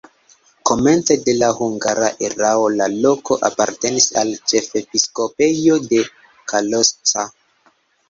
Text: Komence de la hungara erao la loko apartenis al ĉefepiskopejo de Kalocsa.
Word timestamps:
Komence 0.69 1.17
de 1.27 1.35
la 1.41 1.49
hungara 1.57 2.07
erao 2.29 2.65
la 2.81 2.89
loko 3.05 3.39
apartenis 3.51 4.09
al 4.25 4.35
ĉefepiskopejo 4.51 5.81
de 5.95 6.05
Kalocsa. 6.53 7.33